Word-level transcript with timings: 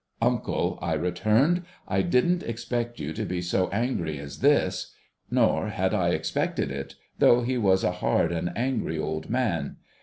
'Uncle,' 0.23 0.79
I 0.81 0.93
returned,' 0.93 1.61
I 1.97 2.01
didn't 2.01 2.41
expect 2.41 2.99
you 2.99 3.13
to 3.13 3.23
be 3.23 3.39
so 3.39 3.69
angry 3.69 4.17
as 4.17 4.39
this.' 4.39 4.95
Nor 5.29 5.67
had 5.67 5.93
I 5.93 6.09
expected 6.09 6.71
it, 6.71 6.95
though 7.19 7.43
he 7.43 7.59
was 7.59 7.83
a 7.83 7.91
hard 7.91 8.31
and 8.31 8.51
angry 8.57 8.97
old 8.97 9.29
man. 9.29 9.75